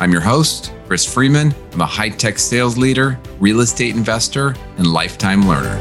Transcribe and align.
I'm 0.00 0.12
your 0.12 0.20
host, 0.20 0.72
Chris 0.86 1.04
Freeman. 1.04 1.52
I'm 1.72 1.80
a 1.80 1.86
high 1.86 2.10
tech 2.10 2.38
sales 2.38 2.78
leader, 2.78 3.18
real 3.40 3.58
estate 3.58 3.96
investor, 3.96 4.54
and 4.76 4.86
lifetime 4.86 5.48
learner. 5.48 5.76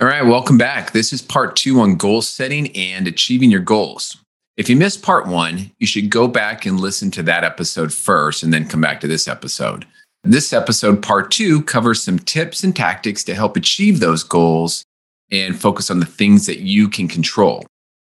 All 0.00 0.06
right, 0.06 0.22
welcome 0.22 0.56
back. 0.56 0.92
This 0.92 1.12
is 1.12 1.20
part 1.20 1.56
two 1.56 1.80
on 1.80 1.96
goal 1.96 2.22
setting 2.22 2.68
and 2.76 3.08
achieving 3.08 3.50
your 3.50 3.62
goals. 3.62 4.16
If 4.56 4.70
you 4.70 4.76
missed 4.76 5.02
part 5.02 5.26
one, 5.26 5.72
you 5.80 5.88
should 5.88 6.08
go 6.08 6.28
back 6.28 6.66
and 6.66 6.78
listen 6.78 7.10
to 7.10 7.22
that 7.24 7.42
episode 7.42 7.92
first 7.92 8.44
and 8.44 8.54
then 8.54 8.68
come 8.68 8.80
back 8.80 9.00
to 9.00 9.08
this 9.08 9.26
episode. 9.26 9.86
This 10.22 10.52
episode, 10.52 11.02
part 11.02 11.32
two, 11.32 11.62
covers 11.62 12.00
some 12.00 12.20
tips 12.20 12.62
and 12.62 12.76
tactics 12.76 13.24
to 13.24 13.34
help 13.34 13.56
achieve 13.56 13.98
those 13.98 14.22
goals 14.22 14.84
and 15.30 15.58
focus 15.58 15.90
on 15.90 16.00
the 16.00 16.06
things 16.06 16.46
that 16.46 16.60
you 16.60 16.88
can 16.88 17.08
control. 17.08 17.66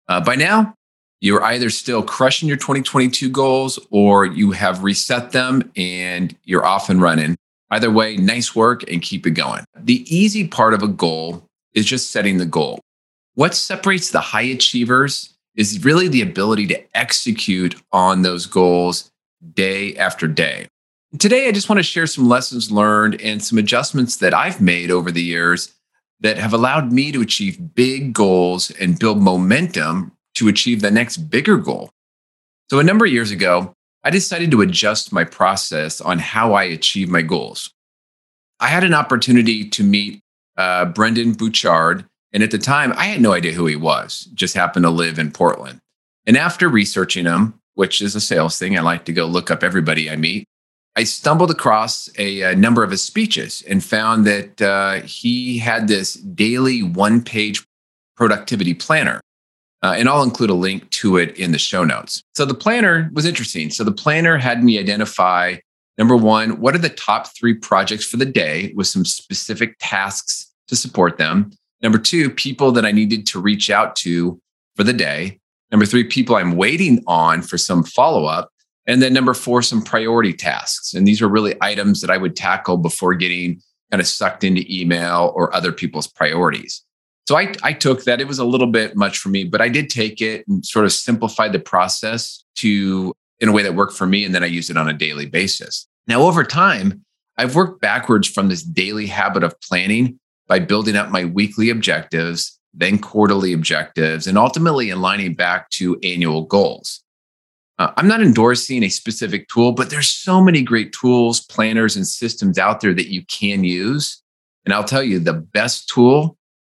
Uh, 0.08 0.20
by 0.20 0.34
now, 0.34 0.74
you're 1.20 1.44
either 1.44 1.70
still 1.70 2.02
crushing 2.02 2.48
your 2.48 2.56
2022 2.56 3.28
goals 3.30 3.78
or 3.90 4.26
you 4.26 4.50
have 4.50 4.82
reset 4.82 5.30
them 5.30 5.70
and 5.76 6.36
you're 6.44 6.66
off 6.66 6.90
and 6.90 7.00
running. 7.00 7.36
Either 7.70 7.90
way, 7.90 8.16
nice 8.16 8.54
work 8.54 8.82
and 8.90 9.00
keep 9.00 9.26
it 9.26 9.30
going. 9.30 9.64
The 9.78 10.04
easy 10.14 10.46
part 10.46 10.74
of 10.74 10.82
a 10.82 10.88
goal 10.88 11.46
is 11.74 11.86
just 11.86 12.10
setting 12.10 12.38
the 12.38 12.46
goal. 12.46 12.80
What 13.34 13.54
separates 13.54 14.10
the 14.10 14.20
high 14.20 14.42
achievers 14.42 15.32
is 15.54 15.84
really 15.84 16.08
the 16.08 16.22
ability 16.22 16.66
to 16.66 16.96
execute 16.96 17.80
on 17.92 18.22
those 18.22 18.46
goals 18.46 19.10
day 19.54 19.96
after 19.96 20.26
day. 20.26 20.66
Today, 21.18 21.46
I 21.46 21.52
just 21.52 21.68
want 21.68 21.78
to 21.78 21.82
share 21.82 22.06
some 22.06 22.28
lessons 22.28 22.72
learned 22.72 23.20
and 23.20 23.42
some 23.42 23.58
adjustments 23.58 24.16
that 24.16 24.34
I've 24.34 24.60
made 24.60 24.90
over 24.90 25.10
the 25.10 25.22
years 25.22 25.72
that 26.22 26.38
have 26.38 26.52
allowed 26.52 26.92
me 26.92 27.12
to 27.12 27.20
achieve 27.20 27.74
big 27.74 28.12
goals 28.12 28.70
and 28.72 28.98
build 28.98 29.20
momentum 29.20 30.12
to 30.34 30.48
achieve 30.48 30.80
the 30.80 30.90
next 30.90 31.18
bigger 31.18 31.58
goal. 31.58 31.90
So, 32.70 32.78
a 32.78 32.84
number 32.84 33.04
of 33.04 33.12
years 33.12 33.30
ago, 33.30 33.74
I 34.04 34.10
decided 34.10 34.50
to 34.52 34.62
adjust 34.62 35.12
my 35.12 35.24
process 35.24 36.00
on 36.00 36.18
how 36.18 36.54
I 36.54 36.64
achieve 36.64 37.08
my 37.08 37.22
goals. 37.22 37.72
I 38.58 38.68
had 38.68 38.84
an 38.84 38.94
opportunity 38.94 39.68
to 39.68 39.82
meet 39.82 40.20
uh, 40.56 40.86
Brendon 40.86 41.32
Burchard. 41.32 42.04
And 42.32 42.42
at 42.42 42.50
the 42.50 42.58
time, 42.58 42.92
I 42.96 43.06
had 43.06 43.20
no 43.20 43.32
idea 43.32 43.52
who 43.52 43.66
he 43.66 43.76
was, 43.76 44.28
just 44.34 44.54
happened 44.54 44.84
to 44.84 44.90
live 44.90 45.18
in 45.18 45.32
Portland. 45.32 45.80
And 46.26 46.36
after 46.36 46.68
researching 46.68 47.26
him, 47.26 47.60
which 47.74 48.00
is 48.00 48.14
a 48.14 48.20
sales 48.20 48.58
thing, 48.58 48.78
I 48.78 48.80
like 48.80 49.04
to 49.06 49.12
go 49.12 49.26
look 49.26 49.50
up 49.50 49.62
everybody 49.62 50.10
I 50.10 50.16
meet. 50.16 50.46
I 50.94 51.04
stumbled 51.04 51.50
across 51.50 52.10
a, 52.18 52.42
a, 52.42 52.54
number 52.54 52.82
of 52.82 52.90
his 52.90 53.02
speeches 53.02 53.62
and 53.68 53.82
found 53.82 54.26
that 54.26 54.60
uh, 54.60 55.00
he 55.06 55.58
had 55.58 55.88
this 55.88 56.14
daily 56.14 56.82
one 56.82 57.22
page 57.22 57.64
productivity 58.16 58.74
planner. 58.74 59.20
Uh, 59.82 59.94
and 59.96 60.08
I'll 60.08 60.22
include 60.22 60.50
a 60.50 60.54
link 60.54 60.88
to 60.90 61.16
it 61.16 61.36
in 61.36 61.50
the 61.50 61.58
show 61.58 61.82
notes. 61.82 62.22
So 62.34 62.44
the 62.44 62.54
planner 62.54 63.10
was 63.14 63.24
interesting. 63.24 63.70
So 63.70 63.84
the 63.84 63.92
planner 63.92 64.36
had 64.36 64.62
me 64.62 64.78
identify 64.78 65.56
number 65.98 66.16
one, 66.16 66.60
what 66.60 66.74
are 66.74 66.78
the 66.78 66.88
top 66.88 67.26
three 67.36 67.54
projects 67.54 68.04
for 68.04 68.16
the 68.16 68.26
day 68.26 68.72
with 68.76 68.86
some 68.86 69.04
specific 69.04 69.76
tasks 69.80 70.52
to 70.68 70.76
support 70.76 71.16
them? 71.18 71.52
Number 71.80 71.98
two, 71.98 72.30
people 72.30 72.70
that 72.72 72.84
I 72.84 72.92
needed 72.92 73.26
to 73.28 73.40
reach 73.40 73.70
out 73.70 73.96
to 73.96 74.40
for 74.76 74.84
the 74.84 74.92
day. 74.92 75.40
Number 75.70 75.86
three, 75.86 76.04
people 76.04 76.36
I'm 76.36 76.56
waiting 76.56 77.02
on 77.06 77.42
for 77.42 77.58
some 77.58 77.82
follow 77.82 78.26
up. 78.26 78.50
And 78.86 79.00
then 79.00 79.12
number 79.12 79.34
four, 79.34 79.62
some 79.62 79.82
priority 79.82 80.32
tasks. 80.32 80.94
And 80.94 81.06
these 81.06 81.22
are 81.22 81.28
really 81.28 81.54
items 81.60 82.00
that 82.00 82.10
I 82.10 82.16
would 82.16 82.34
tackle 82.34 82.78
before 82.78 83.14
getting 83.14 83.60
kind 83.90 84.00
of 84.00 84.06
sucked 84.06 84.42
into 84.42 84.64
email 84.68 85.32
or 85.36 85.54
other 85.54 85.70
people's 85.70 86.08
priorities. 86.08 86.82
So 87.28 87.36
I, 87.36 87.52
I 87.62 87.72
took 87.72 88.04
that. 88.04 88.20
It 88.20 88.26
was 88.26 88.40
a 88.40 88.44
little 88.44 88.66
bit 88.66 88.96
much 88.96 89.18
for 89.18 89.28
me, 89.28 89.44
but 89.44 89.60
I 89.60 89.68
did 89.68 89.88
take 89.88 90.20
it 90.20 90.46
and 90.48 90.66
sort 90.66 90.84
of 90.84 90.92
simplified 90.92 91.52
the 91.52 91.60
process 91.60 92.42
to 92.56 93.14
in 93.38 93.48
a 93.48 93.52
way 93.52 93.62
that 93.62 93.74
worked 93.74 93.94
for 93.94 94.06
me. 94.06 94.24
And 94.24 94.34
then 94.34 94.42
I 94.42 94.46
used 94.46 94.70
it 94.70 94.76
on 94.76 94.88
a 94.88 94.92
daily 94.92 95.26
basis. 95.26 95.86
Now, 96.08 96.22
over 96.22 96.42
time, 96.42 97.04
I've 97.38 97.54
worked 97.54 97.80
backwards 97.80 98.28
from 98.28 98.48
this 98.48 98.62
daily 98.62 99.06
habit 99.06 99.42
of 99.42 99.60
planning 99.60 100.18
by 100.48 100.58
building 100.58 100.96
up 100.96 101.10
my 101.10 101.24
weekly 101.24 101.70
objectives, 101.70 102.58
then 102.74 102.98
quarterly 102.98 103.52
objectives, 103.52 104.26
and 104.26 104.36
ultimately 104.36 104.90
aligning 104.90 105.34
back 105.34 105.70
to 105.70 105.98
annual 106.00 106.42
goals. 106.42 107.02
Uh, 107.78 107.90
I'm 107.96 108.08
not 108.08 108.22
endorsing 108.22 108.82
a 108.82 108.88
specific 108.88 109.48
tool, 109.48 109.72
but 109.72 109.90
there's 109.90 110.10
so 110.10 110.42
many 110.42 110.62
great 110.62 110.92
tools, 110.92 111.40
planners, 111.40 111.96
and 111.96 112.06
systems 112.06 112.58
out 112.58 112.80
there 112.80 112.94
that 112.94 113.10
you 113.10 113.24
can 113.26 113.64
use. 113.64 114.22
And 114.64 114.74
I'll 114.74 114.84
tell 114.84 115.02
you, 115.02 115.18
the 115.18 115.32
best 115.32 115.88
tool 115.88 116.36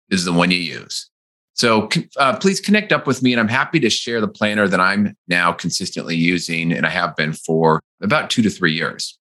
is 0.10 0.26
the 0.26 0.34
one 0.34 0.52
you 0.52 0.58
use. 0.58 1.10
So 1.54 1.88
uh, 2.18 2.38
please 2.38 2.60
connect 2.60 2.92
up 2.92 3.08
with 3.08 3.22
me, 3.24 3.32
and 3.32 3.40
I'm 3.40 3.48
happy 3.48 3.80
to 3.80 3.90
share 3.90 4.20
the 4.20 4.28
planner 4.28 4.68
that 4.68 4.80
I'm 4.80 5.16
now 5.28 5.54
consistently 5.54 6.16
using, 6.16 6.74
and 6.74 6.86
I 6.86 6.90
have 6.90 7.16
been 7.16 7.32
for 7.32 7.82
about 8.02 8.30
two 8.30 8.42
to 8.42 8.50
three 8.50 8.74
years. 8.74 9.18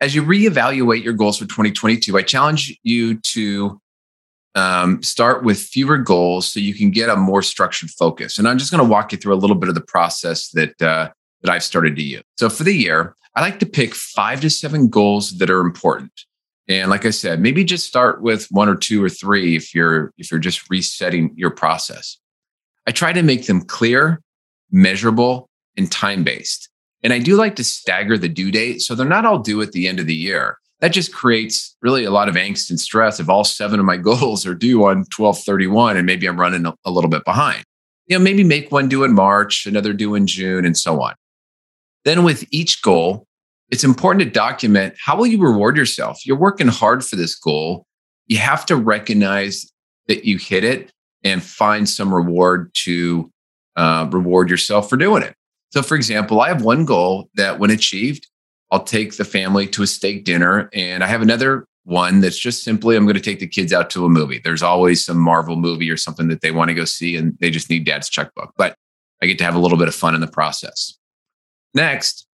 As 0.00 0.14
you 0.14 0.22
reevaluate 0.22 1.02
your 1.02 1.12
goals 1.12 1.38
for 1.38 1.46
2022, 1.46 2.16
I 2.16 2.22
challenge 2.22 2.78
you 2.84 3.18
to 3.18 3.80
um, 4.54 5.02
start 5.02 5.44
with 5.44 5.58
fewer 5.60 5.98
goals 5.98 6.52
so 6.52 6.60
you 6.60 6.74
can 6.74 6.90
get 6.90 7.08
a 7.08 7.16
more 7.16 7.42
structured 7.42 7.90
focus. 7.90 8.38
And 8.38 8.48
I'm 8.48 8.58
just 8.58 8.70
going 8.70 8.82
to 8.82 8.90
walk 8.90 9.12
you 9.12 9.18
through 9.18 9.34
a 9.34 9.36
little 9.36 9.56
bit 9.56 9.68
of 9.68 9.74
the 9.74 9.80
process 9.80 10.48
that 10.50 10.80
uh, 10.82 11.10
that 11.42 11.50
I've 11.50 11.62
started 11.62 11.96
to 11.96 12.02
use. 12.02 12.22
So 12.38 12.48
for 12.50 12.64
the 12.64 12.74
year, 12.74 13.14
I 13.34 13.40
like 13.40 13.58
to 13.60 13.66
pick 13.66 13.94
five 13.94 14.40
to 14.40 14.50
seven 14.50 14.88
goals 14.88 15.38
that 15.38 15.50
are 15.50 15.60
important. 15.60 16.12
And 16.68 16.90
like 16.90 17.06
I 17.06 17.10
said, 17.10 17.40
maybe 17.40 17.64
just 17.64 17.86
start 17.86 18.22
with 18.22 18.46
one 18.50 18.68
or 18.68 18.76
two 18.76 19.02
or 19.02 19.08
three 19.08 19.56
if 19.56 19.74
you're 19.74 20.12
if 20.18 20.30
you're 20.30 20.40
just 20.40 20.68
resetting 20.70 21.32
your 21.36 21.50
process. 21.50 22.18
I 22.86 22.92
try 22.92 23.12
to 23.12 23.22
make 23.22 23.46
them 23.46 23.62
clear, 23.62 24.20
measurable, 24.70 25.48
and 25.76 25.90
time 25.90 26.24
based. 26.24 26.68
And 27.02 27.12
I 27.12 27.18
do 27.18 27.36
like 27.36 27.56
to 27.56 27.64
stagger 27.64 28.18
the 28.18 28.28
due 28.28 28.50
date 28.50 28.82
so 28.82 28.94
they're 28.94 29.06
not 29.06 29.24
all 29.24 29.38
due 29.38 29.62
at 29.62 29.72
the 29.72 29.88
end 29.88 30.00
of 30.00 30.06
the 30.06 30.14
year 30.14 30.58
that 30.80 30.88
just 30.88 31.12
creates 31.12 31.76
really 31.82 32.04
a 32.04 32.10
lot 32.10 32.28
of 32.28 32.34
angst 32.34 32.70
and 32.70 32.80
stress 32.80 33.20
if 33.20 33.28
all 33.28 33.44
seven 33.44 33.78
of 33.78 33.86
my 33.86 33.96
goals 34.08 34.46
are 34.46 34.54
due 34.54 34.84
on 34.84 34.98
1231 35.16 35.96
and 35.96 36.06
maybe 36.06 36.26
i'm 36.26 36.40
running 36.40 36.66
a, 36.66 36.90
little 36.90 37.10
bit 37.10 37.24
behind. 37.24 37.62
You 38.06 38.18
know 38.18 38.24
maybe 38.24 38.42
make 38.42 38.72
one 38.72 38.88
due 38.88 39.04
in 39.04 39.14
march 39.14 39.66
another 39.66 39.92
due 39.92 40.14
in 40.14 40.26
june 40.26 40.64
and 40.64 40.76
so 40.76 41.00
on. 41.00 41.14
Then 42.04 42.24
with 42.24 42.44
each 42.50 42.82
goal 42.82 43.26
it's 43.68 43.84
important 43.84 44.24
to 44.24 44.30
document 44.30 44.94
how 44.98 45.16
will 45.16 45.26
you 45.26 45.40
reward 45.40 45.76
yourself? 45.76 46.26
You're 46.26 46.36
working 46.36 46.68
hard 46.68 47.04
for 47.04 47.16
this 47.16 47.36
goal. 47.36 47.86
You 48.26 48.38
have 48.38 48.66
to 48.66 48.76
recognize 48.76 49.70
that 50.08 50.24
you 50.24 50.38
hit 50.38 50.64
it 50.64 50.90
and 51.22 51.42
find 51.42 51.88
some 51.88 52.12
reward 52.12 52.70
to 52.84 53.30
uh, 53.76 54.08
reward 54.10 54.50
yourself 54.50 54.88
for 54.90 54.96
doing 54.96 55.22
it. 55.22 55.34
So 55.72 55.82
for 55.82 55.94
example 55.94 56.40
i 56.40 56.48
have 56.48 56.62
one 56.62 56.84
goal 56.84 57.28
that 57.34 57.58
when 57.58 57.70
achieved 57.70 58.26
I'll 58.70 58.82
take 58.82 59.16
the 59.16 59.24
family 59.24 59.66
to 59.68 59.82
a 59.82 59.86
steak 59.86 60.24
dinner. 60.24 60.70
And 60.72 61.02
I 61.02 61.06
have 61.08 61.22
another 61.22 61.66
one 61.84 62.20
that's 62.20 62.38
just 62.38 62.62
simply 62.62 62.96
I'm 62.96 63.04
going 63.04 63.14
to 63.14 63.20
take 63.20 63.40
the 63.40 63.46
kids 63.46 63.72
out 63.72 63.90
to 63.90 64.04
a 64.04 64.08
movie. 64.08 64.40
There's 64.42 64.62
always 64.62 65.04
some 65.04 65.18
Marvel 65.18 65.56
movie 65.56 65.90
or 65.90 65.96
something 65.96 66.28
that 66.28 66.40
they 66.40 66.50
want 66.50 66.68
to 66.68 66.74
go 66.74 66.84
see 66.84 67.16
and 67.16 67.36
they 67.40 67.50
just 67.50 67.70
need 67.70 67.84
dad's 67.84 68.08
checkbook. 68.08 68.52
But 68.56 68.76
I 69.22 69.26
get 69.26 69.38
to 69.38 69.44
have 69.44 69.54
a 69.54 69.58
little 69.58 69.78
bit 69.78 69.88
of 69.88 69.94
fun 69.94 70.14
in 70.14 70.20
the 70.20 70.26
process. 70.26 70.96
Next, 71.74 72.26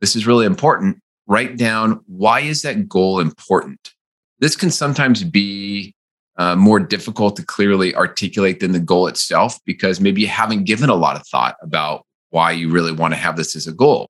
this 0.00 0.14
is 0.14 0.26
really 0.26 0.46
important. 0.46 0.98
Write 1.26 1.56
down 1.56 2.00
why 2.06 2.40
is 2.40 2.62
that 2.62 2.88
goal 2.88 3.20
important? 3.20 3.94
This 4.38 4.56
can 4.56 4.70
sometimes 4.70 5.24
be 5.24 5.94
uh, 6.36 6.56
more 6.56 6.80
difficult 6.80 7.36
to 7.36 7.44
clearly 7.44 7.94
articulate 7.94 8.60
than 8.60 8.72
the 8.72 8.80
goal 8.80 9.06
itself 9.06 9.58
because 9.64 10.00
maybe 10.00 10.22
you 10.22 10.28
haven't 10.28 10.64
given 10.64 10.88
a 10.88 10.94
lot 10.94 11.16
of 11.16 11.26
thought 11.26 11.56
about 11.62 12.04
why 12.30 12.50
you 12.50 12.70
really 12.70 12.92
want 12.92 13.12
to 13.12 13.20
have 13.20 13.36
this 13.36 13.54
as 13.54 13.66
a 13.66 13.72
goal 13.72 14.09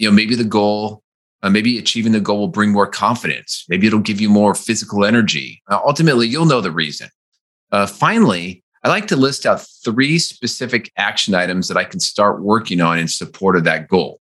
you 0.00 0.08
know 0.08 0.14
maybe 0.14 0.34
the 0.34 0.44
goal 0.44 1.02
uh, 1.42 1.50
maybe 1.50 1.78
achieving 1.78 2.12
the 2.12 2.20
goal 2.20 2.38
will 2.38 2.48
bring 2.48 2.70
more 2.70 2.86
confidence. 2.86 3.64
Maybe 3.68 3.86
it'll 3.86 4.00
give 4.00 4.20
you 4.20 4.28
more 4.28 4.54
physical 4.54 5.06
energy. 5.06 5.62
Uh, 5.70 5.80
ultimately 5.84 6.26
you'll 6.26 6.46
know 6.46 6.60
the 6.60 6.72
reason. 6.72 7.08
Uh, 7.70 7.86
finally 7.86 8.64
i 8.82 8.88
like 8.88 9.06
to 9.06 9.14
list 9.14 9.44
out 9.46 9.64
three 9.84 10.18
specific 10.18 10.90
action 10.96 11.34
items 11.34 11.68
that 11.68 11.76
i 11.76 11.84
can 11.84 12.00
start 12.00 12.42
working 12.42 12.80
on 12.80 12.98
in 12.98 13.06
support 13.06 13.54
of 13.56 13.64
that 13.64 13.86
goal. 13.88 14.20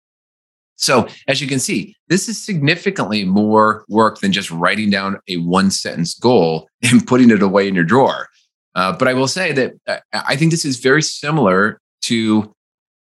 So 0.77 1.09
as 1.27 1.41
you 1.41 1.49
can 1.49 1.59
see 1.59 1.97
this 2.09 2.29
is 2.29 2.41
significantly 2.41 3.25
more 3.25 3.85
work 3.89 4.21
than 4.21 4.31
just 4.31 4.51
writing 4.51 4.91
down 4.91 5.19
a 5.27 5.39
one 5.39 5.71
sentence 5.71 6.15
goal 6.15 6.69
and 6.83 7.07
putting 7.07 7.31
it 7.31 7.43
away 7.43 7.67
in 7.67 7.75
your 7.75 7.85
drawer. 7.85 8.29
Uh, 8.75 8.93
but 8.97 9.09
I 9.09 9.15
will 9.15 9.29
say 9.29 9.53
that 9.53 9.73
uh, 9.87 9.99
I 10.13 10.37
think 10.37 10.51
this 10.51 10.65
is 10.65 10.79
very 10.79 11.03
similar 11.03 11.81
to 12.03 12.55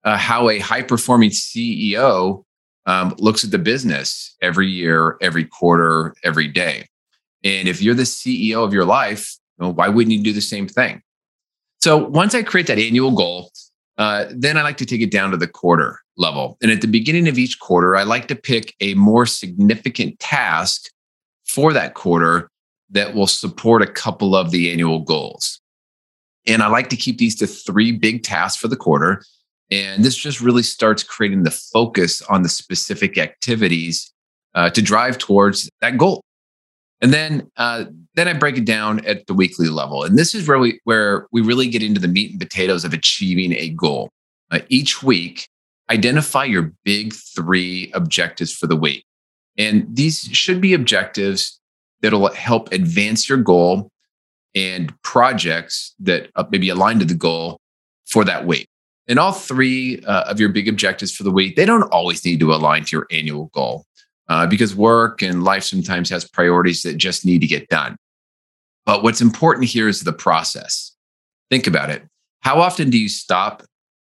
uh, 0.04 0.18
how 0.18 0.50
a 0.50 0.60
high 0.60 0.82
performing 0.82 1.32
CEO 1.32 2.44
um, 2.88 3.14
looks 3.20 3.44
at 3.44 3.52
the 3.52 3.60
business 3.60 4.36
every 4.42 4.68
year, 4.68 5.18
every 5.22 5.46
quarter, 5.46 6.16
every 6.24 6.48
day. 6.48 6.88
And 7.44 7.68
if 7.68 7.82
you're 7.82 7.94
the 7.94 8.04
CEO 8.04 8.64
of 8.64 8.74
your 8.74 8.86
life, 8.86 9.38
why 9.58 9.90
wouldn't 9.90 10.14
you 10.14 10.24
do 10.24 10.34
the 10.34 10.42
same 10.42 10.68
thing? 10.68 11.02
So 11.80 11.98
once 11.98 12.34
I 12.34 12.42
create 12.42 12.68
that 12.68 12.80
annual 12.80 13.12
goal, 13.12 13.52
uh, 13.98 14.26
then 14.32 14.58
I 14.58 14.64
like 14.64 14.78
to 14.78 14.86
take 14.86 15.02
it 15.02 15.12
down 15.12 15.32
to 15.32 15.38
the 15.38 15.48
quarter 15.48 16.00
level. 16.18 16.58
And 16.62 16.72
at 16.72 16.82
the 16.82 16.88
beginning 16.88 17.28
of 17.28 17.38
each 17.38 17.60
quarter, 17.60 17.96
I 17.96 18.04
like 18.04 18.28
to 18.30 18.36
pick 18.36 18.74
a 18.80 18.94
more 18.96 19.26
significant 19.26 20.20
task 20.20 20.90
for 21.46 21.74
that 21.74 21.94
quarter 21.94 22.50
that 22.92 23.14
will 23.14 23.28
support 23.28 23.82
a 23.82 23.88
couple 23.88 24.36
of 24.36 24.52
the 24.52 24.72
annual 24.72 25.00
goals. 25.02 25.60
And 26.46 26.64
I 26.64 26.68
like 26.68 26.90
to 26.90 26.96
keep 26.96 27.18
these 27.18 27.36
to 27.38 27.48
three 27.48 27.92
big 27.92 28.24
tasks 28.24 28.60
for 28.60 28.70
the 28.70 28.78
quarter. 28.78 29.24
And 29.70 30.04
this 30.04 30.16
just 30.16 30.40
really 30.40 30.64
starts 30.64 31.04
creating 31.04 31.44
the 31.44 31.52
focus 31.52 32.22
on 32.24 32.44
the 32.44 32.50
specific 32.50 33.18
activities 33.18 34.14
uh, 34.56 34.70
to 34.70 34.82
drive 34.82 35.18
towards 35.18 35.70
that 35.82 35.98
goal. 35.98 36.22
And 37.02 37.14
then, 37.14 37.52
uh, 37.58 37.86
then 38.16 38.28
I 38.28 38.34
break 38.34 38.58
it 38.58 38.66
down 38.66 39.06
at 39.06 39.28
the 39.28 39.34
weekly 39.34 39.68
level, 39.68 40.04
and 40.04 40.18
this 40.18 40.34
is 40.34 40.48
where 40.48 40.58
we 40.58 40.80
where 40.84 41.28
we 41.32 41.42
really 41.42 41.68
get 41.68 41.84
into 41.84 42.02
the 42.02 42.08
meat 42.08 42.32
and 42.32 42.40
potatoes 42.40 42.84
of 42.84 42.94
achieving 42.94 43.54
a 43.54 43.70
goal. 43.70 44.10
Uh, 44.50 44.60
each 44.70 45.04
week, 45.04 45.48
identify 45.92 46.44
your 46.44 46.74
big 46.84 47.14
three 47.14 47.92
objectives 47.94 48.52
for 48.52 48.66
the 48.66 48.76
week, 48.76 49.04
and 49.60 49.86
these 49.96 50.22
should 50.32 50.60
be 50.60 50.74
objectives 50.74 51.60
that'll 52.02 52.34
help 52.34 52.72
advance 52.72 53.30
your 53.30 53.38
goal 53.38 53.90
and 54.56 54.92
projects 55.04 55.94
that 56.00 56.32
uh, 56.36 56.46
maybe 56.50 56.70
align 56.70 56.98
to 56.98 57.06
the 57.06 57.14
goal 57.14 57.60
for 58.08 58.24
that 58.26 58.48
week. 58.48 58.68
And 59.08 59.20
all 59.20 59.32
three 59.32 60.02
uh, 60.06 60.24
of 60.24 60.40
your 60.40 60.50
big 60.50 60.68
objectives 60.68 61.16
for 61.16 61.24
the 61.24 61.32
week, 61.32 61.56
they 61.56 61.66
don't 61.66 61.84
always 61.84 62.26
need 62.26 62.40
to 62.42 62.54
align 62.54 62.84
to 62.86 62.96
your 62.96 63.08
annual 63.12 63.46
goal 63.54 63.86
uh, 64.28 64.48
because 64.48 64.76
work 64.76 65.22
and 65.22 65.44
life 65.44 65.64
sometimes 65.64 66.10
has 66.10 66.28
priorities 66.28 66.82
that 66.82 66.98
just 66.98 67.26
need 67.26 67.40
to 67.40 67.48
get 67.48 67.70
done. 67.70 67.96
But 68.86 69.04
what's 69.04 69.22
important 69.22 69.68
here 69.68 69.88
is 69.88 70.02
the 70.02 70.14
process. 70.14 70.94
Think 71.50 71.68
about 71.68 71.90
it. 71.90 72.04
How 72.42 72.62
often 72.62 72.90
do 72.90 72.98
you 72.98 73.10
stop, 73.10 73.64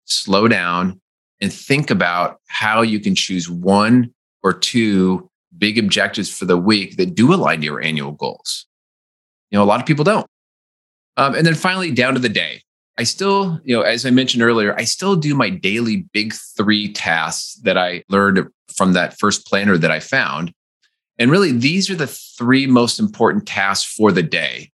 slow 0.05 0.47
down, 0.47 0.99
and 1.41 1.51
think 1.51 1.89
about 1.89 2.39
how 2.47 2.81
you 2.81 2.99
can 2.99 3.15
choose 3.15 3.49
one 3.49 4.13
or 4.43 4.53
two 4.53 5.29
big 5.57 5.77
objectives 5.77 6.29
for 6.29 6.45
the 6.45 6.57
week 6.57 6.97
that 6.97 7.15
do 7.15 7.33
align 7.33 7.59
to 7.59 7.65
your 7.65 7.81
annual 7.81 8.11
goals? 8.11 8.65
You 9.51 9.57
know, 9.57 9.63
a 9.63 9.65
lot 9.65 9.79
of 9.79 9.85
people 9.85 10.03
don't. 10.03 10.27
Um, 11.17 11.35
and 11.35 11.45
then 11.45 11.55
finally, 11.55 11.91
down 11.91 12.13
to 12.13 12.19
the 12.19 12.29
day. 12.29 12.61
I 12.99 13.03
still, 13.03 13.61
you 13.63 13.73
know, 13.73 13.81
as 13.81 14.05
I 14.05 14.09
mentioned 14.09 14.43
earlier, 14.43 14.75
I 14.77 14.83
still 14.83 15.15
do 15.15 15.33
my 15.33 15.49
daily 15.49 16.05
big 16.11 16.33
three 16.33 16.91
tasks 16.91 17.55
that 17.63 17.77
I 17.77 18.03
learned 18.09 18.45
from 18.75 18.91
that 18.91 19.17
first 19.17 19.47
planner 19.47 19.77
that 19.77 19.89
I 19.89 20.01
found. 20.01 20.51
And 21.17 21.31
really, 21.31 21.53
these 21.53 21.89
are 21.89 21.95
the 21.95 22.07
three 22.07 22.67
most 22.67 22.99
important 22.99 23.47
tasks 23.47 23.89
for 23.95 24.11
the 24.11 24.21
day 24.21 24.71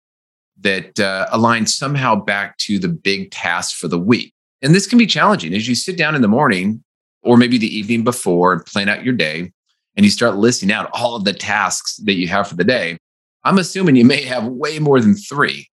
that 0.59 0.99
uh, 0.99 1.25
align 1.31 1.65
somehow 1.65 2.13
back 2.13 2.59
to 2.59 2.77
the 2.77 2.89
big 2.89 3.31
tasks 3.31 3.73
for 3.73 3.87
the 3.87 3.97
week. 3.97 4.35
And 4.61 4.75
this 4.75 4.85
can 4.85 4.99
be 4.99 5.07
challenging 5.07 5.55
as 5.55 5.67
you 5.67 5.73
sit 5.73 5.97
down 5.97 6.13
in 6.13 6.21
the 6.21 6.27
morning 6.27 6.83
or 7.23 7.37
maybe 7.37 7.57
the 7.57 7.75
evening 7.75 8.03
before 8.03 8.53
and 8.53 8.63
plan 8.67 8.87
out 8.87 9.03
your 9.03 9.15
day 9.15 9.51
and 9.95 10.05
you 10.05 10.11
start 10.11 10.35
listing 10.35 10.71
out 10.71 10.91
all 10.93 11.15
of 11.15 11.25
the 11.25 11.33
tasks 11.33 11.97
that 12.05 12.13
you 12.13 12.27
have 12.27 12.47
for 12.47 12.55
the 12.55 12.63
day. 12.63 12.97
I'm 13.43 13.57
assuming 13.57 13.95
you 13.95 14.05
may 14.05 14.21
have 14.25 14.45
way 14.45 14.77
more 14.77 15.01
than 15.01 15.15
three. 15.15 15.70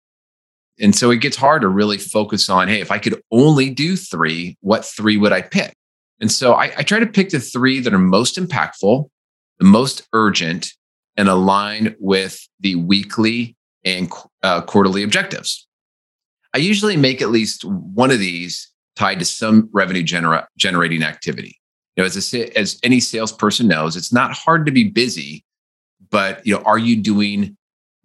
And 0.81 0.94
so 0.94 1.11
it 1.11 1.19
gets 1.19 1.37
hard 1.37 1.62
to 1.62 1.69
really 1.69 1.99
focus 1.99 2.49
on 2.49 2.69
hey, 2.69 2.81
if 2.81 2.91
I 2.91 2.99
could 2.99 3.23
only 3.31 3.71
do 3.71 3.97
three, 3.97 4.56
what 4.61 4.85
three 4.85 5.17
would 5.17 5.32
I 5.32 5.43
pick? 5.43 5.75
And 6.21 6.31
so 6.31 6.55
I, 6.55 6.73
I 6.79 6.82
try 6.82 6.99
to 6.99 7.06
pick 7.06 7.31
the 7.31 7.41
three 7.41 7.81
that 7.81 7.94
are 7.94 7.99
most 7.99 8.37
impactful, 8.37 9.09
the 9.59 9.65
most 9.65 10.06
urgent, 10.12 10.73
and 11.17 11.29
align 11.29 11.94
with 11.99 12.49
the 12.61 12.76
weekly 12.76 13.56
and 13.85 14.11
uh, 14.43 14.62
quarterly 14.62 15.03
objectives. 15.03 15.67
I 16.55 16.59
usually 16.59 16.97
make 16.97 17.20
at 17.20 17.31
least 17.31 17.65
one 17.65 18.11
of 18.11 18.19
these 18.19 18.70
tied 18.97 19.19
to 19.19 19.25
some 19.25 19.69
revenue 19.73 20.03
genera- 20.03 20.49
generating 20.56 21.03
activity. 21.03 21.61
You 21.97 22.03
know, 22.03 22.06
as, 22.06 22.35
a, 22.35 22.59
as 22.59 22.79
any 22.82 23.00
salesperson 23.00 23.69
knows, 23.69 23.97
it's 23.97 24.12
not 24.12 24.32
hard 24.32 24.67
to 24.67 24.73
be 24.73 24.85
busy, 24.85 25.44
but 26.11 26.44
you 26.47 26.55
know, 26.55 26.62
are 26.62 26.79
you 26.79 26.97
doing 26.97 27.56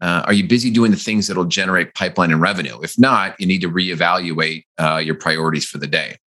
uh, 0.01 0.24
are 0.25 0.34
you 0.34 0.48
busy 0.48 0.72
doing 0.72 0.92
the 0.92 0.98
things 0.98 1.28
that 1.28 1.38
will 1.38 1.46
generate 1.46 1.94
pipeline 1.94 2.31
and 2.31 2.42
revenue? 2.42 2.80
If 2.81 2.98
not, 2.98 3.40
you 3.40 3.46
need 3.46 3.62
to 3.62 3.69
reevaluate 3.69 4.63
uh, 4.78 4.98
your 4.98 5.16
priorities 5.16 5.66
for 5.66 5.78
the 5.78 5.88
day. 5.88 6.18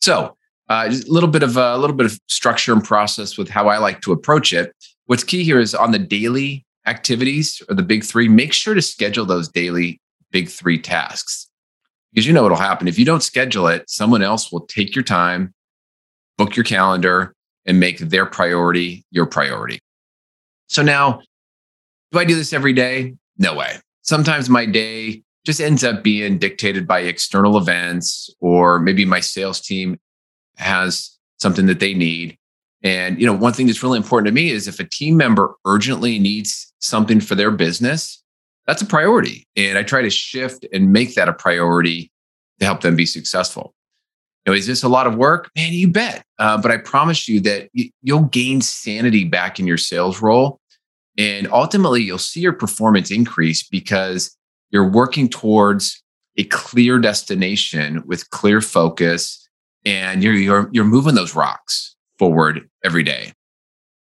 So, 0.00 0.36
uh, 0.68 0.88
a 0.88 1.10
little 1.10 1.28
bit 1.28 1.44
of 1.44 1.56
a 1.56 1.76
little 1.78 1.94
bit 1.94 2.06
of 2.06 2.18
structure 2.26 2.72
and 2.72 2.82
process 2.82 3.38
with 3.38 3.48
how 3.48 3.68
I 3.68 3.78
like 3.78 4.00
to 4.02 4.12
approach 4.12 4.52
it. 4.52 4.74
What's 5.04 5.22
key 5.22 5.44
here 5.44 5.60
is 5.60 5.74
on 5.74 5.92
the 5.92 5.98
daily 5.98 6.66
activities 6.86 7.62
or 7.68 7.76
the 7.76 7.82
big 7.82 8.04
three. 8.04 8.28
Make 8.28 8.52
sure 8.52 8.74
to 8.74 8.82
schedule 8.82 9.24
those 9.24 9.48
daily 9.48 10.00
big 10.32 10.48
three 10.48 10.78
tasks 10.78 11.48
because 12.12 12.26
you 12.26 12.32
know 12.32 12.42
what'll 12.42 12.58
happen 12.58 12.88
if 12.88 12.98
you 12.98 13.04
don't 13.04 13.22
schedule 13.22 13.68
it. 13.68 13.88
Someone 13.88 14.22
else 14.22 14.50
will 14.50 14.66
take 14.66 14.96
your 14.96 15.04
time, 15.04 15.54
book 16.36 16.56
your 16.56 16.64
calendar, 16.64 17.32
and 17.64 17.78
make 17.78 17.98
their 17.98 18.26
priority 18.26 19.04
your 19.10 19.26
priority. 19.26 19.78
So 20.68 20.82
now 20.82 21.20
do 22.12 22.18
I 22.18 22.24
do 22.24 22.34
this 22.34 22.52
every 22.52 22.72
day? 22.72 23.14
No 23.38 23.54
way. 23.54 23.76
Sometimes 24.02 24.48
my 24.48 24.66
day 24.66 25.22
just 25.44 25.60
ends 25.60 25.84
up 25.84 26.02
being 26.02 26.38
dictated 26.38 26.86
by 26.86 27.00
external 27.00 27.56
events, 27.56 28.30
or 28.40 28.78
maybe 28.78 29.04
my 29.04 29.20
sales 29.20 29.60
team 29.60 29.98
has 30.56 31.16
something 31.38 31.66
that 31.66 31.80
they 31.80 31.94
need. 31.94 32.36
And 32.82 33.20
you 33.20 33.26
know, 33.26 33.32
one 33.32 33.52
thing 33.52 33.66
that's 33.66 33.82
really 33.82 33.96
important 33.96 34.26
to 34.26 34.32
me 34.32 34.50
is 34.50 34.68
if 34.68 34.80
a 34.80 34.84
team 34.84 35.16
member 35.16 35.54
urgently 35.64 36.18
needs 36.18 36.72
something 36.80 37.20
for 37.20 37.34
their 37.34 37.50
business, 37.50 38.22
that's 38.66 38.82
a 38.82 38.86
priority. 38.86 39.46
And 39.56 39.78
I 39.78 39.82
try 39.82 40.02
to 40.02 40.10
shift 40.10 40.66
and 40.72 40.92
make 40.92 41.14
that 41.14 41.28
a 41.28 41.32
priority 41.32 42.10
to 42.58 42.66
help 42.66 42.80
them 42.80 42.96
be 42.96 43.06
successful. 43.06 43.74
You 44.44 44.52
know, 44.52 44.56
is 44.56 44.66
this 44.66 44.82
a 44.82 44.88
lot 44.88 45.06
of 45.06 45.16
work? 45.16 45.50
Man, 45.56 45.72
you 45.72 45.88
bet. 45.88 46.24
Uh, 46.38 46.60
but 46.60 46.70
I 46.70 46.78
promise 46.78 47.28
you 47.28 47.40
that 47.40 47.70
you'll 48.02 48.24
gain 48.24 48.60
sanity 48.60 49.24
back 49.24 49.58
in 49.58 49.66
your 49.66 49.78
sales 49.78 50.22
role 50.22 50.60
and 51.18 51.48
ultimately, 51.50 52.02
you'll 52.02 52.18
see 52.18 52.40
your 52.40 52.52
performance 52.52 53.10
increase 53.10 53.62
because 53.62 54.36
you're 54.70 54.88
working 54.88 55.28
towards 55.28 56.02
a 56.36 56.44
clear 56.44 56.98
destination 56.98 58.02
with 58.06 58.28
clear 58.30 58.60
focus 58.60 59.48
and 59.84 60.22
you're, 60.22 60.34
you're, 60.34 60.68
you're 60.72 60.84
moving 60.84 61.14
those 61.14 61.34
rocks 61.34 61.96
forward 62.18 62.68
every 62.84 63.02
day. 63.02 63.32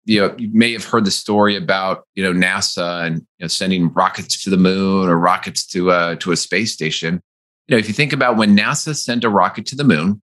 You 0.04 0.20
know, 0.20 0.34
you 0.36 0.50
may 0.52 0.72
have 0.72 0.84
heard 0.84 1.04
the 1.04 1.10
story 1.10 1.56
about, 1.56 2.04
you 2.14 2.22
know, 2.22 2.32
NASA 2.32 3.06
and 3.06 3.16
you 3.16 3.44
know, 3.44 3.48
sending 3.48 3.92
rockets 3.92 4.42
to 4.44 4.50
the 4.50 4.56
moon 4.56 5.08
or 5.08 5.16
rockets 5.16 5.66
to 5.68 5.90
a, 5.90 6.16
to 6.16 6.32
a 6.32 6.36
space 6.36 6.72
station. 6.72 7.20
You 7.66 7.74
know, 7.74 7.78
if 7.78 7.88
you 7.88 7.94
think 7.94 8.12
about 8.12 8.36
when 8.36 8.56
NASA 8.56 8.96
sent 8.96 9.24
a 9.24 9.28
rocket 9.28 9.66
to 9.66 9.76
the 9.76 9.84
moon, 9.84 10.20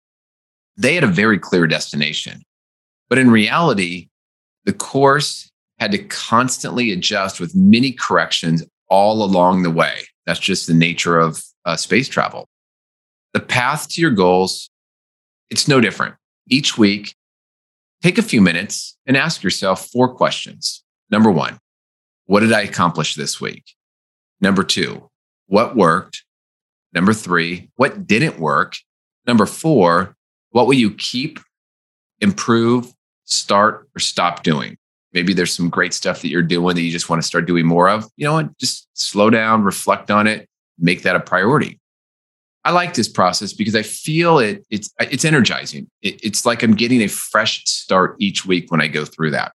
they 0.77 0.95
had 0.95 1.03
a 1.03 1.07
very 1.07 1.39
clear 1.39 1.67
destination. 1.67 2.43
But 3.09 3.17
in 3.17 3.31
reality, 3.31 4.09
the 4.65 4.73
course 4.73 5.48
had 5.79 5.91
to 5.91 5.97
constantly 5.97 6.91
adjust 6.91 7.39
with 7.39 7.55
many 7.55 7.91
corrections 7.91 8.63
all 8.89 9.23
along 9.23 9.63
the 9.63 9.71
way. 9.71 10.01
That's 10.25 10.39
just 10.39 10.67
the 10.67 10.73
nature 10.73 11.17
of 11.17 11.41
uh, 11.65 11.75
space 11.75 12.09
travel. 12.09 12.47
The 13.33 13.39
path 13.39 13.87
to 13.89 14.01
your 14.01 14.11
goals, 14.11 14.69
it's 15.49 15.67
no 15.67 15.79
different. 15.79 16.15
Each 16.47 16.77
week, 16.77 17.15
take 18.01 18.17
a 18.17 18.23
few 18.23 18.41
minutes 18.41 18.97
and 19.05 19.15
ask 19.15 19.43
yourself 19.43 19.87
four 19.87 20.13
questions. 20.13 20.83
Number 21.09 21.31
one, 21.31 21.59
what 22.25 22.41
did 22.41 22.53
I 22.53 22.61
accomplish 22.61 23.15
this 23.15 23.39
week? 23.39 23.63
Number 24.41 24.63
two, 24.63 25.09
what 25.47 25.75
worked? 25.75 26.23
Number 26.93 27.13
three, 27.13 27.69
what 27.75 28.07
didn't 28.07 28.39
work? 28.39 28.75
Number 29.27 29.45
four, 29.45 30.15
what 30.51 30.65
will 30.65 30.73
you 30.73 30.91
keep, 30.91 31.39
improve, 32.19 32.91
start, 33.25 33.87
or 33.95 33.99
stop 33.99 34.41
doing? 34.43 34.77
Maybe 35.13 35.33
there's 35.33 35.53
some 35.53 35.69
great 35.69 35.93
stuff 35.93 36.21
that 36.21 36.29
you're 36.29 36.41
doing 36.41 36.75
that 36.75 36.81
you 36.81 36.91
just 36.91 37.09
want 37.09 37.21
to 37.21 37.27
start 37.27 37.45
doing 37.45 37.65
more 37.65 37.89
of, 37.89 38.05
you 38.15 38.25
know 38.25 38.33
what? 38.33 38.57
Just 38.57 38.87
slow 38.93 39.29
down, 39.29 39.63
reflect 39.63 40.11
on 40.11 40.27
it, 40.27 40.47
make 40.77 41.03
that 41.03 41.15
a 41.15 41.19
priority. 41.19 41.79
I 42.65 42.71
like 42.71 42.93
this 42.93 43.07
process 43.07 43.53
because 43.53 43.75
I 43.75 43.83
feel 43.83 44.39
it. 44.39 44.65
It's 44.69 44.93
it's 44.99 45.23
energizing. 45.23 45.89
It, 46.01 46.23
it's 46.23 46.45
like 46.45 46.61
I'm 46.61 46.75
getting 46.75 47.01
a 47.01 47.07
fresh 47.07 47.63
start 47.65 48.15
each 48.19 48.45
week 48.45 48.69
when 48.69 48.81
I 48.81 48.87
go 48.87 49.05
through 49.05 49.31
that. 49.31 49.53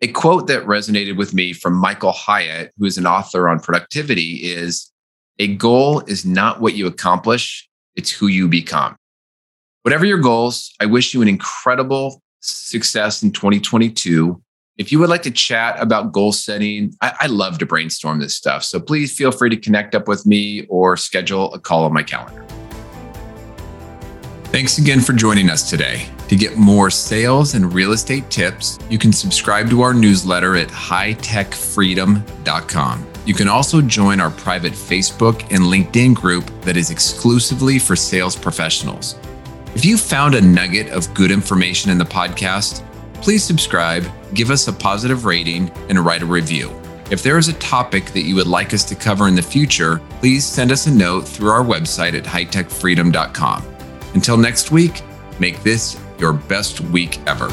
A 0.00 0.08
quote 0.08 0.46
that 0.48 0.64
resonated 0.64 1.16
with 1.16 1.34
me 1.34 1.52
from 1.52 1.74
Michael 1.74 2.12
Hyatt, 2.12 2.72
who 2.78 2.86
is 2.86 2.98
an 2.98 3.06
author 3.06 3.48
on 3.48 3.60
productivity, 3.60 4.36
is 4.36 4.90
a 5.38 5.54
goal 5.54 6.00
is 6.00 6.24
not 6.24 6.60
what 6.60 6.74
you 6.74 6.86
accomplish, 6.86 7.68
it's 7.94 8.10
who 8.10 8.26
you 8.26 8.48
become. 8.48 8.96
Whatever 9.82 10.06
your 10.06 10.18
goals, 10.18 10.72
I 10.80 10.86
wish 10.86 11.12
you 11.12 11.20
an 11.20 11.28
incredible 11.28 12.22
success 12.40 13.22
in 13.22 13.32
2022 13.32 14.42
If 14.76 14.90
you 14.90 14.98
would 14.98 15.08
like 15.08 15.22
to 15.22 15.30
chat 15.30 15.80
about 15.80 16.10
goal 16.10 16.32
setting, 16.32 16.96
I, 17.00 17.14
I, 17.20 17.28
love 17.28 17.58
to 17.58 17.66
brainstorm 17.66 18.18
this 18.18 18.34
stuff. 18.34 18.64
So 18.64 18.80
please 18.80 19.16
feel 19.16 19.30
free 19.30 19.48
to 19.50 19.56
connect 19.56 19.94
up 19.94 20.08
with 20.08 20.26
me 20.26 20.66
or 20.66 20.96
schedule 20.96 21.54
a 21.54 21.60
call 21.60 21.84
on 21.84 21.92
my 21.92 22.02
calendar. 22.02 22.44
Thanks 24.46 24.78
again 24.78 25.00
for 25.00 25.12
joining 25.12 25.48
us 25.48 25.70
today. 25.70 26.08
To 26.26 26.34
get 26.34 26.56
more 26.56 26.90
sales 26.90 27.54
and 27.54 27.72
real 27.72 27.92
estate 27.92 28.28
tips, 28.30 28.80
you 28.90 28.98
can 28.98 29.12
subscribe 29.12 29.70
to 29.70 29.82
our 29.82 29.94
newsletter 29.94 30.56
at 30.56 30.66
hightechfreedom.com. 30.68 33.06
You 33.26 33.34
can 33.34 33.46
also 33.46 33.80
join 33.80 34.20
our 34.20 34.30
private 34.30 34.72
Facebook 34.72 35.42
and 35.52 35.60
LinkedIn 35.60 36.16
group 36.16 36.50
that 36.62 36.76
is 36.76 36.90
exclusively 36.90 37.78
for 37.78 37.94
sales 37.94 38.34
professionals. 38.34 39.14
If 39.76 39.84
you 39.84 39.96
found 39.96 40.34
a 40.34 40.40
nugget 40.40 40.88
of 40.88 41.14
good 41.14 41.30
information 41.30 41.92
in 41.92 41.98
the 41.98 42.04
podcast, 42.04 42.82
please 43.24 43.42
subscribe, 43.42 44.06
give 44.34 44.50
us 44.50 44.68
a 44.68 44.72
positive 44.72 45.24
rating, 45.24 45.70
and 45.88 45.98
write 45.98 46.20
a 46.20 46.26
review. 46.26 46.70
If 47.10 47.22
there 47.22 47.38
is 47.38 47.48
a 47.48 47.54
topic 47.54 48.12
that 48.12 48.24
you 48.24 48.34
would 48.34 48.46
like 48.46 48.74
us 48.74 48.84
to 48.84 48.94
cover 48.94 49.28
in 49.28 49.34
the 49.34 49.42
future, 49.42 50.02
please 50.20 50.44
send 50.44 50.70
us 50.70 50.86
a 50.86 50.90
note 50.90 51.26
through 51.26 51.48
our 51.48 51.64
website 51.64 52.12
at 52.12 52.24
hightechfreedom.com. 52.24 53.64
Until 54.12 54.36
next 54.36 54.70
week, 54.70 55.02
make 55.40 55.62
this 55.62 55.98
your 56.18 56.34
best 56.34 56.82
week 56.82 57.18
ever. 57.26 57.48